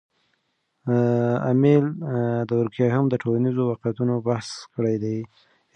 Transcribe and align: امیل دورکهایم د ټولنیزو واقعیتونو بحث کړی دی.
امیل 1.51 1.85
دورکهایم 2.51 3.05
د 3.09 3.15
ټولنیزو 3.21 3.61
واقعیتونو 3.71 4.13
بحث 4.27 4.47
کړی 4.75 4.95
دی. 5.03 5.17